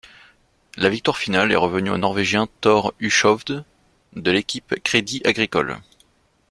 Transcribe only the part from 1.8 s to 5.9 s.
au norvégien Thor Hushovd de l'équipe Crédit agricole.